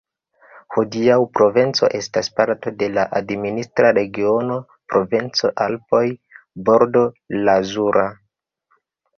[0.75, 4.57] Hodiaŭ Provenco estas parto de la administra regiono
[4.95, 7.05] Provenco-Alpoj-Bordo
[7.51, 8.09] Lazura.